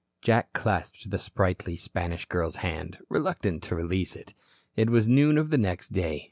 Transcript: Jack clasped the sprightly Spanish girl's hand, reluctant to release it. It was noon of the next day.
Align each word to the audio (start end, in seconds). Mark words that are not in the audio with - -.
Jack 0.23 0.51
clasped 0.53 1.11
the 1.11 1.19
sprightly 1.19 1.75
Spanish 1.75 2.25
girl's 2.25 2.55
hand, 2.65 2.97
reluctant 3.07 3.61
to 3.61 3.75
release 3.75 4.15
it. 4.15 4.33
It 4.75 4.89
was 4.89 5.07
noon 5.07 5.37
of 5.37 5.51
the 5.51 5.59
next 5.59 5.89
day. 5.93 6.19